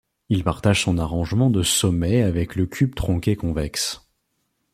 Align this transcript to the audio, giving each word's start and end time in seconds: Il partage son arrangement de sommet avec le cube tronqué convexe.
Il 0.29 0.43
partage 0.43 0.81
son 0.85 0.97
arrangement 0.97 1.51
de 1.51 1.61
sommet 1.61 2.23
avec 2.23 2.55
le 2.55 2.65
cube 2.65 2.95
tronqué 2.95 3.35
convexe. 3.35 4.01